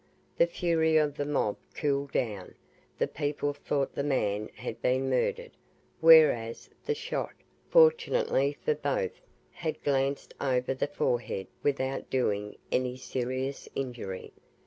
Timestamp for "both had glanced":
8.73-10.33